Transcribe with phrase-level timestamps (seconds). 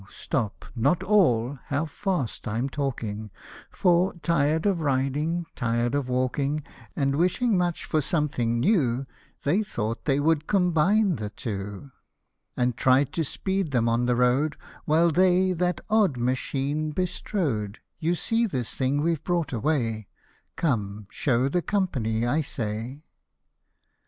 [0.09, 3.29] stop, not all, how fast I'm talking;
[3.69, 6.63] For, tired of riding, tired of walking,
[6.95, 9.05] And wishing much for something new,
[9.43, 11.91] They thought they would combine the two,
[12.55, 17.77] 115 And tried to speed them on the road, While they that odd machine bestrode;
[17.99, 20.07] You see this thing we've brought away;
[20.55, 21.05] Come!
[21.11, 23.03] show the company, I say.